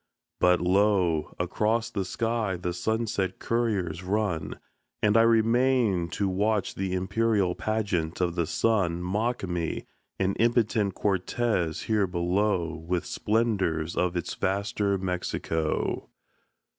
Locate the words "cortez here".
10.95-12.07